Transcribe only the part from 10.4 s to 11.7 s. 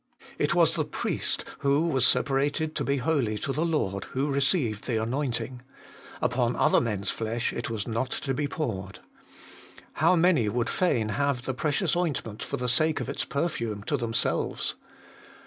would fain have the